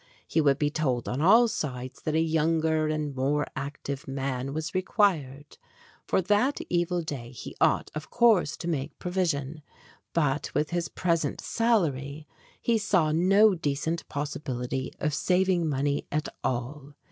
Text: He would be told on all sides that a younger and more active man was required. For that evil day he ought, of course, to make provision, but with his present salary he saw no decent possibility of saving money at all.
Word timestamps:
He 0.27 0.41
would 0.41 0.57
be 0.57 0.71
told 0.71 1.07
on 1.07 1.21
all 1.21 1.47
sides 1.47 2.01
that 2.01 2.15
a 2.15 2.19
younger 2.21 2.87
and 2.87 3.13
more 3.13 3.45
active 3.55 4.07
man 4.07 4.51
was 4.51 4.73
required. 4.73 5.59
For 6.07 6.23
that 6.23 6.59
evil 6.71 7.03
day 7.03 7.29
he 7.29 7.55
ought, 7.61 7.91
of 7.93 8.09
course, 8.09 8.57
to 8.57 8.67
make 8.67 8.97
provision, 8.97 9.61
but 10.13 10.51
with 10.55 10.71
his 10.71 10.89
present 10.89 11.39
salary 11.39 12.25
he 12.59 12.79
saw 12.79 13.11
no 13.11 13.53
decent 13.53 14.09
possibility 14.09 14.91
of 14.99 15.13
saving 15.13 15.69
money 15.69 16.07
at 16.11 16.27
all. 16.43 16.93